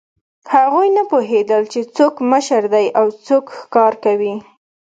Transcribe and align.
هغوی 0.53 0.87
نه 0.97 1.03
پوهېدل، 1.11 1.63
چې 1.73 1.79
څوک 1.95 2.15
مشر 2.31 2.61
دی 2.73 2.87
او 2.99 3.05
څوک 3.25 3.45
ښکار 3.57 3.93
کوي. 4.03 4.35